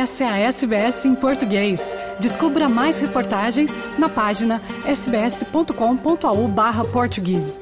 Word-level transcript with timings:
Essa 0.00 0.24
é 0.24 0.28
a 0.28 0.38
SBS 0.38 1.04
em 1.04 1.14
português. 1.14 1.94
Descubra 2.18 2.66
mais 2.70 2.98
reportagens 2.98 3.78
na 3.98 4.08
página 4.08 4.62
sbs.com.au/português. 4.86 7.60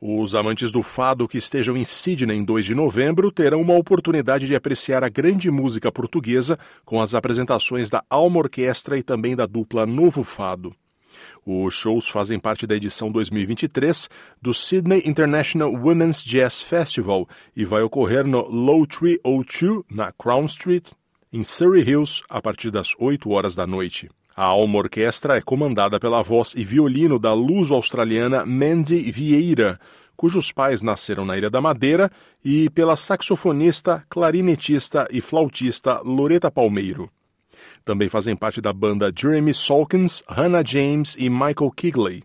Os 0.00 0.34
amantes 0.34 0.72
do 0.72 0.82
fado 0.82 1.28
que 1.28 1.36
estejam 1.36 1.76
em 1.76 1.84
Sydney 1.84 2.38
em 2.38 2.42
2 2.42 2.64
de 2.64 2.74
novembro 2.74 3.30
terão 3.30 3.60
uma 3.60 3.76
oportunidade 3.76 4.46
de 4.46 4.56
apreciar 4.56 5.04
a 5.04 5.10
grande 5.10 5.50
música 5.50 5.92
portuguesa 5.92 6.58
com 6.82 6.98
as 6.98 7.14
apresentações 7.14 7.90
da 7.90 8.02
Alma 8.08 8.38
Orquestra 8.38 8.96
e 8.96 9.02
também 9.02 9.36
da 9.36 9.44
dupla 9.44 9.84
Novo 9.84 10.24
Fado. 10.24 10.74
Os 11.44 11.74
shows 11.74 12.08
fazem 12.08 12.38
parte 12.38 12.66
da 12.66 12.76
edição 12.76 13.10
2023 13.10 14.08
do 14.40 14.52
Sydney 14.52 15.02
International 15.04 15.72
Women's 15.72 16.22
Jazz 16.22 16.60
Festival 16.60 17.28
e 17.56 17.64
vai 17.64 17.82
ocorrer 17.82 18.26
no 18.26 18.48
Low 18.48 18.86
Tree 18.86 19.18
O2, 19.24 19.84
na 19.90 20.12
Crown 20.12 20.44
Street, 20.46 20.88
em 21.32 21.44
Surrey 21.44 21.82
Hills, 21.82 22.22
a 22.28 22.40
partir 22.40 22.70
das 22.70 22.94
8 22.98 23.30
horas 23.30 23.54
da 23.54 23.66
noite. 23.66 24.08
A 24.36 24.44
Alma 24.44 24.78
Orquestra 24.78 25.36
é 25.36 25.40
comandada 25.40 26.00
pela 26.00 26.22
voz 26.22 26.54
e 26.56 26.64
violino 26.64 27.18
da 27.18 27.32
luso-australiana 27.32 28.46
Mandy 28.46 29.10
Vieira, 29.10 29.78
cujos 30.16 30.52
pais 30.52 30.82
nasceram 30.82 31.24
na 31.24 31.36
Ilha 31.36 31.50
da 31.50 31.60
Madeira, 31.60 32.10
e 32.44 32.68
pela 32.70 32.96
saxofonista, 32.96 34.04
clarinetista 34.08 35.08
e 35.10 35.20
flautista 35.20 36.00
Loreta 36.04 36.50
Palmeiro. 36.50 37.10
Também 37.90 38.08
fazem 38.08 38.36
parte 38.36 38.60
da 38.60 38.72
banda 38.72 39.12
Jeremy 39.12 39.52
Solkins, 39.52 40.22
Hannah 40.28 40.62
James 40.64 41.16
e 41.18 41.28
Michael 41.28 41.72
Kigley. 41.74 42.22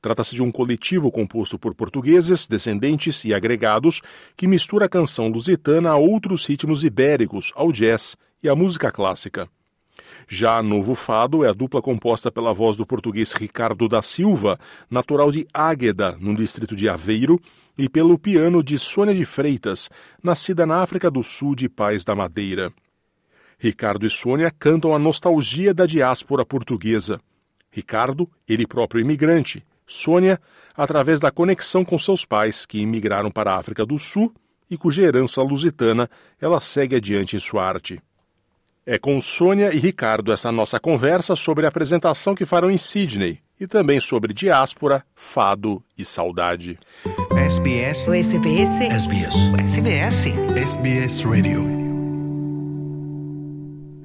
Trata-se 0.00 0.34
de 0.34 0.42
um 0.42 0.50
coletivo 0.50 1.10
composto 1.10 1.58
por 1.58 1.74
portugueses, 1.74 2.48
descendentes 2.48 3.22
e 3.26 3.34
agregados 3.34 4.00
que 4.34 4.46
mistura 4.46 4.86
a 4.86 4.88
canção 4.88 5.28
lusitana 5.28 5.90
a 5.90 5.96
outros 5.98 6.46
ritmos 6.46 6.84
ibéricos, 6.84 7.52
ao 7.54 7.70
jazz 7.70 8.16
e 8.42 8.48
à 8.48 8.56
música 8.56 8.90
clássica. 8.90 9.46
Já 10.26 10.62
Novo 10.62 10.94
Fado 10.94 11.44
é 11.44 11.50
a 11.50 11.52
dupla 11.52 11.82
composta 11.82 12.32
pela 12.32 12.54
voz 12.54 12.78
do 12.78 12.86
português 12.86 13.34
Ricardo 13.34 13.90
da 13.90 14.00
Silva, 14.00 14.58
natural 14.90 15.30
de 15.30 15.46
Águeda, 15.52 16.16
no 16.18 16.34
distrito 16.34 16.74
de 16.74 16.88
Aveiro, 16.88 17.38
e 17.76 17.90
pelo 17.90 18.18
piano 18.18 18.64
de 18.64 18.78
Sônia 18.78 19.14
de 19.14 19.26
Freitas, 19.26 19.90
nascida 20.24 20.64
na 20.64 20.76
África 20.76 21.10
do 21.10 21.22
Sul 21.22 21.54
de 21.54 21.68
Pais 21.68 22.06
da 22.06 22.14
Madeira. 22.14 22.72
Ricardo 23.58 24.06
e 24.06 24.10
Sônia 24.10 24.52
cantam 24.56 24.94
a 24.94 24.98
nostalgia 24.98 25.74
da 25.74 25.84
diáspora 25.84 26.44
portuguesa. 26.44 27.20
Ricardo, 27.70 28.30
ele 28.48 28.66
próprio 28.66 29.00
imigrante. 29.00 29.64
Sônia, 29.86 30.40
através 30.76 31.18
da 31.18 31.30
conexão 31.30 31.84
com 31.84 31.98
seus 31.98 32.24
pais, 32.24 32.64
que 32.64 32.78
imigraram 32.78 33.30
para 33.30 33.52
a 33.52 33.56
África 33.56 33.84
do 33.84 33.98
Sul 33.98 34.32
e 34.70 34.76
cuja 34.76 35.02
herança 35.02 35.42
lusitana 35.42 36.08
ela 36.40 36.60
segue 36.60 36.96
adiante 36.96 37.36
em 37.36 37.40
sua 37.40 37.66
arte. 37.66 38.00
É 38.86 38.98
com 38.98 39.20
Sônia 39.20 39.74
e 39.74 39.78
Ricardo 39.78 40.32
essa 40.32 40.50
nossa 40.50 40.78
conversa 40.80 41.36
sobre 41.36 41.66
a 41.66 41.68
apresentação 41.68 42.34
que 42.34 42.46
farão 42.46 42.70
em 42.70 42.78
Sydney 42.78 43.40
e 43.60 43.66
também 43.66 44.00
sobre 44.00 44.32
diáspora, 44.32 45.04
fado 45.14 45.82
e 45.96 46.04
saudade. 46.04 46.78
SBS. 47.36 48.06
O 48.06 48.14
SBS. 48.14 48.80
SBS. 48.80 49.34
O 49.48 49.60
SBS. 49.60 50.26
SBS 50.56 51.24
Radio. 51.24 51.77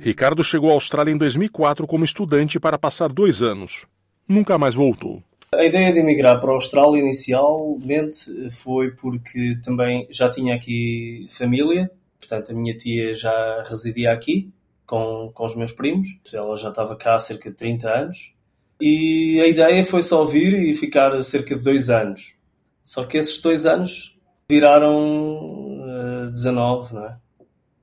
Ricardo 0.04 0.44
chegou 0.44 0.70
à 0.70 0.74
Austrália 0.74 1.14
em 1.14 1.18
2004 1.18 1.88
como 1.88 2.04
estudante 2.04 2.60
para 2.60 2.78
passar 2.78 3.08
dois 3.08 3.42
anos. 3.42 3.86
Nunca 4.28 4.58
mais 4.58 4.76
voltou. 4.76 5.24
A 5.54 5.64
ideia 5.64 5.94
de 5.94 6.00
emigrar 6.00 6.42
para 6.42 6.52
a 6.52 6.56
Austrália 6.56 7.00
inicialmente 7.00 8.50
foi 8.50 8.92
porque 8.92 9.58
também 9.64 10.06
já 10.10 10.30
tinha 10.30 10.56
aqui 10.56 11.26
família, 11.30 11.90
portanto 12.20 12.52
a 12.52 12.54
minha 12.54 12.76
tia 12.76 13.14
já 13.14 13.64
residia 13.66 14.12
aqui 14.12 14.52
com, 14.86 15.32
com 15.34 15.46
os 15.46 15.56
meus 15.56 15.72
primos, 15.72 16.06
ela 16.34 16.58
já 16.58 16.68
estava 16.68 16.98
cá 16.98 17.16
há 17.16 17.20
cerca 17.20 17.50
de 17.50 17.56
30 17.56 17.90
anos 17.90 18.34
e 18.82 19.40
a 19.40 19.48
ideia 19.48 19.86
foi 19.86 20.02
só 20.02 20.26
vir 20.26 20.54
e 20.54 20.74
ficar 20.74 21.14
cerca 21.24 21.56
de 21.56 21.64
dois 21.64 21.90
anos. 21.90 22.36
Só 22.84 23.06
que 23.06 23.18
esses 23.18 23.40
dois 23.40 23.66
anos 23.66 24.20
viraram 24.50 25.48
uh, 25.48 26.30
19, 26.30 26.94
não 26.94 27.06
é? 27.06 27.18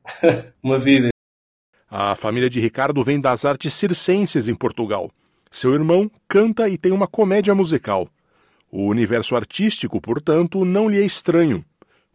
Uma 0.63 0.79
vida 0.79 1.10
a 1.91 2.15
família 2.15 2.49
de 2.49 2.61
Ricardo 2.61 3.03
vem 3.03 3.19
das 3.19 3.45
artes 3.45 3.75
circenses 3.75 4.47
em 4.47 4.55
Portugal. 4.55 5.11
Seu 5.51 5.75
irmão 5.75 6.09
canta 6.29 6.69
e 6.69 6.79
tem 6.79 6.93
uma 6.93 7.09
comédia 7.09 7.53
musical. 7.55 8.09
O 8.71 8.87
universo 8.87 9.35
artístico, 9.35 10.01
portanto, 10.01 10.65
não 10.65 10.89
lhe 10.89 11.03
é 11.03 11.05
estranho. 11.05 11.65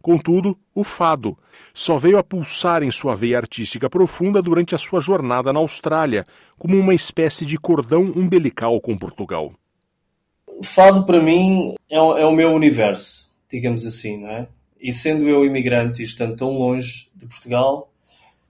Contudo, 0.00 0.56
o 0.74 0.82
fado 0.82 1.36
só 1.74 1.98
veio 1.98 2.16
a 2.16 2.22
pulsar 2.22 2.82
em 2.82 2.90
sua 2.90 3.14
veia 3.14 3.36
artística 3.36 3.90
profunda 3.90 4.40
durante 4.40 4.74
a 4.74 4.78
sua 4.78 5.00
jornada 5.00 5.52
na 5.52 5.58
Austrália, 5.58 6.24
como 6.58 6.78
uma 6.78 6.94
espécie 6.94 7.44
de 7.44 7.58
cordão 7.58 8.02
umbilical 8.02 8.80
com 8.80 8.96
Portugal. 8.96 9.52
O 10.46 10.64
fado, 10.64 11.04
para 11.04 11.20
mim, 11.20 11.74
é 11.90 12.00
o, 12.00 12.16
é 12.16 12.34
meu 12.34 12.52
universo, 12.52 13.28
digamos 13.50 13.84
assim, 13.84 14.22
não 14.22 14.30
é? 14.30 14.48
E 14.80 14.92
sendo 14.92 15.28
eu 15.28 15.44
imigrante 15.44 16.00
e 16.00 16.04
estando 16.04 16.36
tão 16.36 16.56
longe 16.56 17.08
de 17.14 17.26
Portugal, 17.26 17.90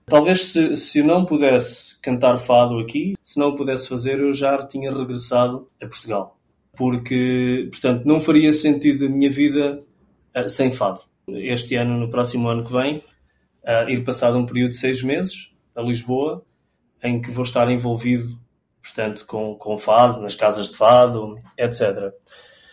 Talvez 0.09 0.45
se, 0.45 0.77
se 0.77 1.03
não 1.03 1.25
pudesse 1.25 1.99
cantar 1.99 2.37
fado 2.37 2.79
aqui, 2.79 3.17
se 3.21 3.37
não 3.37 3.53
pudesse 3.53 3.89
fazer, 3.89 4.21
eu 4.21 4.31
já 4.31 4.65
tinha 4.65 4.89
regressado 4.89 5.67
a 5.81 5.85
Portugal. 5.85 6.39
Porque, 6.77 7.67
portanto, 7.69 8.05
não 8.05 8.21
faria 8.21 8.53
sentido 8.53 9.05
a 9.05 9.09
minha 9.09 9.29
vida 9.29 9.83
uh, 10.33 10.47
sem 10.47 10.71
fado. 10.71 10.99
Este 11.27 11.75
ano, 11.75 11.99
no 11.99 12.09
próximo 12.09 12.47
ano 12.47 12.63
que 12.63 12.71
vem, 12.71 12.97
uh, 12.97 13.89
ir 13.89 14.05
passado 14.05 14.37
um 14.37 14.45
período 14.45 14.69
de 14.69 14.77
seis 14.77 15.03
meses 15.03 15.53
a 15.75 15.81
Lisboa, 15.81 16.41
em 17.03 17.21
que 17.21 17.29
vou 17.29 17.43
estar 17.43 17.69
envolvido, 17.69 18.39
portanto, 18.81 19.25
com, 19.27 19.55
com 19.55 19.77
fado, 19.77 20.21
nas 20.21 20.35
casas 20.35 20.69
de 20.69 20.77
fado, 20.77 21.37
etc. 21.57 22.13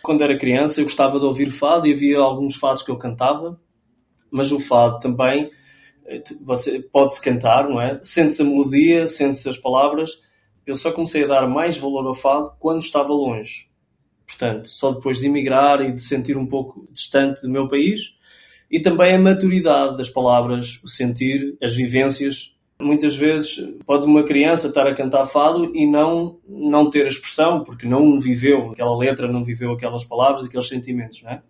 Quando 0.01 0.23
era 0.23 0.37
criança, 0.37 0.79
eu 0.79 0.85
gostava 0.85 1.19
de 1.19 1.25
ouvir 1.25 1.51
fado 1.51 1.85
e 1.85 1.91
havia 1.91 2.17
alguns 2.17 2.55
fados 2.55 2.81
que 2.81 2.89
eu 2.89 2.97
cantava, 2.97 3.59
mas 4.31 4.53
o 4.53 4.59
fado 4.59 4.99
também 4.99 5.51
você 6.41 6.79
pode-se 6.79 7.21
cantar, 7.21 7.67
não 7.67 7.81
é? 7.81 7.99
Sente-se 8.01 8.41
a 8.41 8.45
melodia, 8.45 9.07
sente-se 9.07 9.49
as 9.49 9.57
palavras. 9.57 10.21
Eu 10.65 10.75
só 10.75 10.91
comecei 10.91 11.23
a 11.23 11.27
dar 11.27 11.47
mais 11.47 11.77
valor 11.77 12.05
ao 12.05 12.13
fado 12.13 12.51
quando 12.59 12.81
estava 12.81 13.13
longe. 13.13 13.69
Portanto, 14.25 14.67
só 14.67 14.91
depois 14.91 15.19
de 15.19 15.27
emigrar 15.27 15.81
e 15.81 15.91
de 15.91 16.01
sentir 16.01 16.37
um 16.37 16.47
pouco 16.47 16.87
distante 16.91 17.41
do 17.41 17.49
meu 17.49 17.67
país. 17.67 18.15
E 18.69 18.79
também 18.79 19.13
a 19.15 19.19
maturidade 19.19 19.97
das 19.97 20.09
palavras, 20.09 20.81
o 20.83 20.87
sentir, 20.87 21.55
as 21.61 21.75
vivências. 21.75 22.55
Muitas 22.79 23.15
vezes 23.15 23.73
pode 23.85 24.05
uma 24.05 24.23
criança 24.23 24.67
estar 24.67 24.85
a 24.85 24.93
cantar 24.93 25.25
fado 25.25 25.71
e 25.75 25.85
não, 25.85 26.39
não 26.47 26.89
ter 26.89 27.05
a 27.05 27.09
expressão, 27.09 27.63
porque 27.63 27.87
não 27.87 28.19
viveu 28.19 28.71
aquela 28.71 28.97
letra, 28.97 29.31
não 29.31 29.43
viveu 29.43 29.71
aquelas 29.71 30.03
palavras, 30.03 30.45
aqueles 30.45 30.67
sentimentos, 30.67 31.21
não 31.23 31.31
é? 31.31 31.41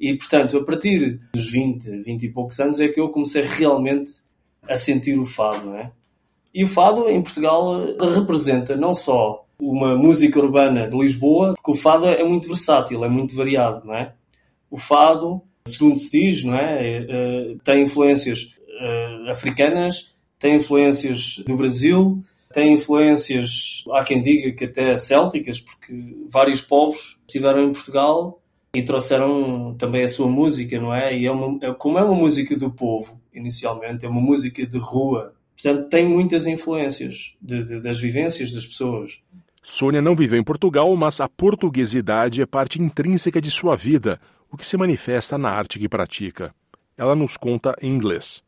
E, 0.00 0.16
portanto, 0.16 0.56
a 0.56 0.64
partir 0.64 1.20
dos 1.34 1.50
20, 1.50 2.02
20 2.02 2.22
e 2.22 2.28
poucos 2.30 2.58
anos 2.58 2.80
é 2.80 2.88
que 2.88 2.98
eu 2.98 3.10
comecei 3.10 3.42
realmente 3.42 4.12
a 4.66 4.74
sentir 4.74 5.18
o 5.18 5.26
fado, 5.26 5.66
não 5.66 5.76
é? 5.76 5.92
E 6.54 6.64
o 6.64 6.68
fado 6.68 7.08
em 7.08 7.20
Portugal 7.22 7.84
representa 8.14 8.74
não 8.74 8.94
só 8.94 9.44
uma 9.60 9.94
música 9.94 10.40
urbana 10.40 10.88
de 10.88 10.96
Lisboa, 10.96 11.54
porque 11.54 11.70
o 11.70 11.74
fado 11.74 12.06
é 12.06 12.24
muito 12.24 12.48
versátil, 12.48 13.04
é 13.04 13.08
muito 13.08 13.36
variado, 13.36 13.86
não 13.86 13.94
é? 13.94 14.14
O 14.70 14.78
fado, 14.78 15.42
segundo 15.66 15.96
se 15.96 16.10
diz, 16.10 16.44
não 16.44 16.56
é? 16.56 16.86
é, 16.86 17.06
é 17.08 17.56
tem 17.62 17.82
influências 17.82 18.54
é, 18.80 19.30
africanas, 19.30 20.14
tem 20.38 20.56
influências 20.56 21.42
do 21.46 21.56
Brasil, 21.56 22.22
tem 22.52 22.72
influências, 22.72 23.84
há 23.92 24.02
quem 24.02 24.22
diga 24.22 24.50
que 24.52 24.64
até 24.64 24.96
célticas, 24.96 25.60
porque 25.60 26.16
vários 26.26 26.62
povos 26.62 27.18
estiveram 27.26 27.64
em 27.64 27.72
Portugal 27.72 28.39
e 28.72 28.82
trouxeram 28.82 29.74
também 29.78 30.04
a 30.04 30.08
sua 30.08 30.28
música, 30.28 30.80
não 30.80 30.94
é? 30.94 31.16
E 31.16 31.26
é 31.26 31.30
uma, 31.30 31.58
é, 31.64 31.72
como 31.72 31.98
é 31.98 32.02
uma 32.02 32.14
música 32.14 32.56
do 32.56 32.70
povo, 32.70 33.20
inicialmente, 33.34 34.06
é 34.06 34.08
uma 34.08 34.20
música 34.20 34.64
de 34.64 34.78
rua. 34.78 35.34
Portanto, 35.60 35.88
tem 35.88 36.06
muitas 36.06 36.46
influências 36.46 37.36
de, 37.40 37.64
de, 37.64 37.80
das 37.80 37.98
vivências 37.98 38.52
das 38.52 38.64
pessoas. 38.64 39.22
Sônia 39.62 40.00
não 40.00 40.16
viveu 40.16 40.38
em 40.38 40.44
Portugal, 40.44 40.94
mas 40.96 41.20
a 41.20 41.28
portuguesidade 41.28 42.40
é 42.40 42.46
parte 42.46 42.80
intrínseca 42.80 43.40
de 43.40 43.50
sua 43.50 43.76
vida, 43.76 44.20
o 44.50 44.56
que 44.56 44.66
se 44.66 44.76
manifesta 44.76 45.36
na 45.36 45.50
arte 45.50 45.78
que 45.78 45.88
pratica. 45.88 46.54
Ela 46.96 47.14
nos 47.14 47.36
conta 47.36 47.76
em 47.82 47.92
inglês. 47.92 48.42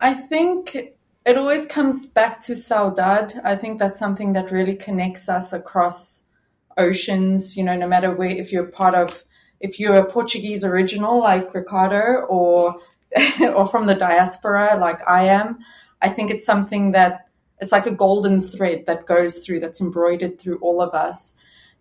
I 0.00 0.14
think 0.14 0.94
it 1.26 1.38
always 1.38 1.66
comes 1.66 2.06
back 2.06 2.44
to 2.46 2.54
saudade. 2.54 3.34
I 3.44 3.56
think 3.56 3.78
that's 3.78 3.98
something 3.98 4.32
that 4.32 4.52
really 4.52 4.76
connects 4.76 5.28
us 5.28 5.52
across 5.52 6.25
oceans, 6.76 7.56
you 7.56 7.64
know, 7.64 7.76
no 7.76 7.86
matter 7.88 8.12
where, 8.12 8.28
if 8.28 8.52
you're 8.52 8.66
part 8.66 8.94
of, 8.94 9.24
if 9.60 9.80
you're 9.80 9.94
a 9.94 10.04
Portuguese 10.04 10.64
original 10.64 11.20
like 11.20 11.54
Ricardo 11.54 12.24
or, 12.28 12.74
or 13.40 13.66
from 13.66 13.86
the 13.86 13.94
diaspora 13.94 14.76
like 14.78 15.00
I 15.08 15.24
am, 15.24 15.58
I 16.02 16.08
think 16.08 16.30
it's 16.30 16.44
something 16.44 16.92
that 16.92 17.28
it's 17.60 17.72
like 17.72 17.86
a 17.86 17.94
golden 17.94 18.40
thread 18.40 18.86
that 18.86 19.06
goes 19.06 19.38
through, 19.38 19.60
that's 19.60 19.80
embroidered 19.80 20.38
through 20.38 20.58
all 20.58 20.82
of 20.82 20.94
us. 20.94 21.34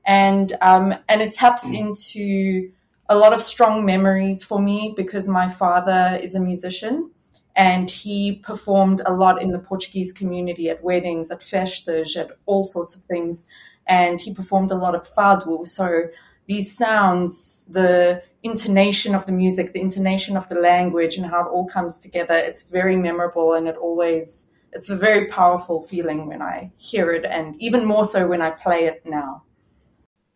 And, 0.06 0.54
um, 0.62 0.94
and 1.10 1.22
it 1.22 1.34
taps 1.34 1.68
into 1.68 2.72
a 3.10 3.16
lot 3.16 3.34
of 3.34 3.42
strong 3.42 3.86
memories 3.86 4.44
for 4.44 4.62
me 4.62 4.94
because 4.96 5.28
my 5.28 5.50
father 5.50 6.18
is 6.22 6.36
a 6.36 6.40
musician 6.40 7.12
and 7.56 7.90
he 7.90 8.34
performed 8.34 9.02
a 9.06 9.14
lot 9.14 9.42
in 9.42 9.52
the 9.52 9.60
Portuguese 9.60 10.12
community 10.12 10.70
at 10.70 10.84
weddings, 10.84 11.32
at 11.32 11.42
festas, 11.42 12.16
at 12.16 12.32
all 12.46 12.64
sorts 12.64 12.96
of 12.96 13.04
things. 13.04 13.46
And 13.88 14.20
he 14.20 14.34
performed 14.34 14.72
a 14.72 14.76
lot 14.76 14.96
of 14.96 15.08
fado. 15.08 15.68
So 15.68 16.10
these 16.48 16.76
sounds, 16.78 17.66
the 17.70 18.22
intonation 18.44 19.16
of 19.16 19.26
the 19.26 19.32
music, 19.32 19.74
the 19.74 19.82
intonation 19.82 20.38
of 20.38 20.48
the 20.50 20.60
language, 20.60 21.18
and 21.18 21.26
how 21.26 21.42
it 21.42 21.50
all 21.52 21.68
comes 21.68 21.98
together, 22.00 22.36
it's 22.36 22.70
very 22.70 22.96
memorable 22.96 23.54
and 23.54 23.68
it 23.68 23.78
always, 23.78 24.48
it's 24.72 24.90
a 24.90 24.96
very 24.96 25.28
powerful 25.28 25.82
feeling 25.82 26.28
when 26.28 26.42
I 26.42 26.72
hear 26.78 27.12
it, 27.12 27.26
and 27.26 27.56
even 27.60 27.86
more 27.86 28.06
so 28.06 28.28
when 28.28 28.42
I 28.42 28.52
play 28.52 28.86
it 28.86 29.02
now. 29.06 29.42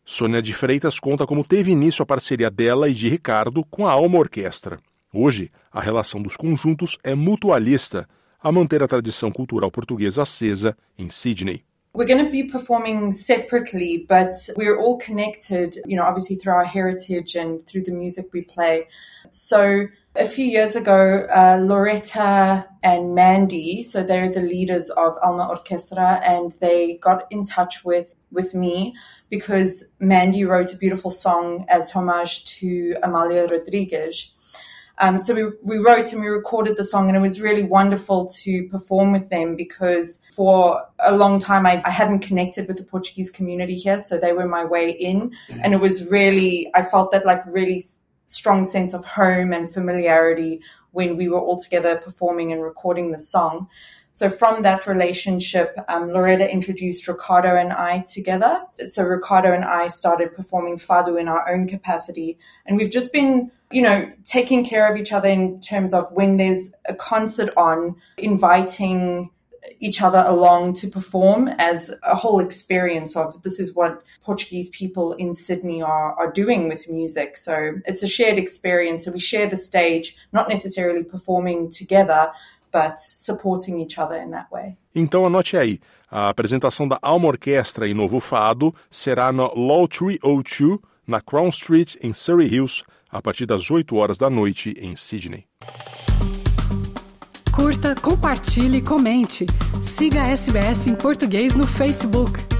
Sônia 0.03 0.41
de 0.41 0.53
Freitas 0.53 0.99
conta 0.99 1.27
como 1.27 1.43
teve 1.43 1.71
início 1.71 2.01
a 2.01 2.05
parceria 2.05 2.49
dela 2.49 2.89
e 2.89 2.93
de 2.93 3.07
Ricardo 3.07 3.63
com 3.69 3.85
a 3.85 3.91
Alma 3.91 4.17
Orquestra. 4.17 4.79
Hoje, 5.13 5.51
a 5.71 5.79
relação 5.79 6.19
dos 6.19 6.35
conjuntos 6.35 6.97
é 7.03 7.13
mutualista, 7.13 8.09
a 8.41 8.51
manter 8.51 8.81
a 8.81 8.87
tradição 8.87 9.31
cultural 9.31 9.69
portuguesa 9.69 10.23
acesa 10.23 10.75
em 10.97 11.11
Sydney. 11.11 11.63
We're 11.93 12.05
going 12.05 12.23
to 12.23 12.31
be 12.31 12.43
performing 12.43 13.11
separately, 13.11 14.05
but 14.07 14.35
we're 14.55 14.79
all 14.79 14.99
connected, 14.99 15.77
you 15.87 15.97
know, 15.97 16.03
obviously 16.03 16.35
through 16.35 16.53
our 16.53 16.65
heritage 16.65 17.35
and 17.35 17.65
through 17.65 17.83
the 17.83 17.91
music 17.91 18.27
we 18.31 18.43
play. 18.43 18.87
So 19.31 19.87
a 20.15 20.25
few 20.25 20.45
years 20.45 20.75
ago, 20.75 21.25
uh, 21.35 21.59
Loretta 21.61 22.67
and 22.83 23.15
Mandy, 23.15 23.81
so 23.81 24.03
they're 24.03 24.31
the 24.31 24.41
leaders 24.41 24.91
of 24.91 25.17
Alma 25.23 25.47
Orchestra, 25.49 26.21
and 26.23 26.51
they 26.59 26.97
got 26.97 27.23
in 27.31 27.43
touch 27.43 27.83
with, 27.83 28.15
with 28.31 28.53
me 28.53 28.95
because 29.29 29.85
Mandy 29.99 30.45
wrote 30.45 30.73
a 30.73 30.77
beautiful 30.77 31.09
song 31.09 31.65
as 31.69 31.91
homage 31.91 32.45
to 32.59 32.95
Amalia 33.01 33.47
Rodriguez. 33.47 34.31
Um, 35.01 35.17
so 35.19 35.33
we, 35.33 35.43
we 35.63 35.77
wrote 35.77 36.11
and 36.11 36.21
we 36.21 36.27
recorded 36.27 36.75
the 36.77 36.83
song, 36.83 37.07
and 37.07 37.15
it 37.15 37.21
was 37.21 37.41
really 37.41 37.63
wonderful 37.63 38.27
to 38.43 38.67
perform 38.67 39.11
with 39.11 39.29
them 39.29 39.55
because 39.55 40.19
for 40.35 40.83
a 40.99 41.15
long 41.15 41.39
time 41.39 41.65
I, 41.65 41.81
I 41.85 41.89
hadn't 41.89 42.19
connected 42.19 42.67
with 42.67 42.77
the 42.77 42.83
Portuguese 42.83 43.31
community 43.31 43.75
here, 43.75 43.97
so 43.97 44.17
they 44.17 44.33
were 44.33 44.47
my 44.47 44.65
way 44.65 44.89
in, 44.89 45.33
and 45.63 45.73
it 45.73 45.79
was 45.79 46.09
really 46.11 46.69
I 46.75 46.81
felt 46.81 47.11
that 47.11 47.25
like 47.25 47.45
really 47.47 47.81
strong 48.25 48.63
sense 48.63 48.93
of 48.93 49.05
home 49.05 49.53
and 49.53 49.71
familiarity 49.71 50.61
when 50.91 51.17
we 51.17 51.29
were 51.29 51.39
all 51.39 51.57
together 51.57 51.97
performing 51.97 52.51
and 52.51 52.61
recording 52.61 53.11
the 53.11 53.17
song. 53.17 53.67
So 54.11 54.29
from 54.29 54.63
that 54.63 54.85
relationship, 54.85 55.77
um, 55.87 56.11
Loretta 56.11 56.51
introduced 56.51 57.07
Ricardo 57.07 57.55
and 57.55 57.71
I 57.71 57.99
together. 57.99 58.61
So 58.83 59.03
Ricardo 59.03 59.53
and 59.53 59.63
I 59.63 59.87
started 59.87 60.35
performing 60.35 60.77
fado 60.77 61.19
in 61.19 61.27
our 61.29 61.49
own 61.49 61.67
capacity, 61.67 62.37
and 62.65 62.75
we've 62.77 62.91
just 62.91 63.13
been, 63.13 63.49
you 63.71 63.81
know, 63.81 64.11
taking 64.23 64.63
care 64.63 64.91
of 64.91 64.97
each 64.97 65.11
other 65.11 65.29
in 65.29 65.59
terms 65.61 65.93
of 65.93 66.11
when 66.11 66.37
there's 66.37 66.71
a 66.85 66.93
concert 66.93 67.49
on, 67.55 67.95
inviting 68.17 69.29
each 69.79 70.01
other 70.01 70.23
along 70.25 70.73
to 70.73 70.87
perform 70.87 71.47
as 71.59 71.93
a 72.03 72.15
whole 72.15 72.39
experience 72.39 73.15
of 73.15 73.41
this 73.43 73.59
is 73.59 73.75
what 73.75 74.01
Portuguese 74.23 74.69
people 74.69 75.13
in 75.13 75.33
Sydney 75.33 75.81
are, 75.81 76.13
are 76.15 76.31
doing 76.31 76.67
with 76.67 76.89
music. 76.89 77.37
So 77.37 77.73
it's 77.85 78.03
a 78.03 78.07
shared 78.07 78.37
experience. 78.37 79.05
So 79.05 79.11
we 79.11 79.19
share 79.19 79.47
the 79.47 79.57
stage, 79.57 80.15
not 80.33 80.49
necessarily 80.49 81.03
performing 81.03 81.69
together, 81.69 82.31
but 82.71 82.99
supporting 82.99 83.79
each 83.79 83.97
other 83.97 84.15
in 84.15 84.31
that 84.31 84.51
way. 84.51 84.77
Então 84.95 85.25
anote 85.25 85.57
aí, 85.57 85.79
a 86.09 86.29
apresentação 86.29 86.87
da 86.87 86.99
Alma 87.01 87.27
Orquestra 87.27 87.87
em 87.87 87.93
Novo 87.93 88.19
Fado 88.19 88.73
será 88.91 89.31
no 89.31 89.53
Law 89.55 89.87
302, 89.87 90.79
na 91.07 91.21
Crown 91.21 91.49
Street, 91.49 91.95
em 92.01 92.13
Surrey 92.13 92.47
Hills, 92.47 92.83
a 93.11 93.21
partir 93.21 93.45
das 93.45 93.69
8 93.69 93.95
horas 93.95 94.17
da 94.17 94.29
noite 94.29 94.73
em 94.77 94.95
Sydney. 94.95 95.45
Curta, 97.51 97.95
compartilhe, 97.95 98.81
comente. 98.81 99.45
Siga 99.81 100.23
a 100.23 100.27
SBS 100.29 100.87
em 100.87 100.95
português 100.95 101.55
no 101.55 101.67
Facebook. 101.67 102.58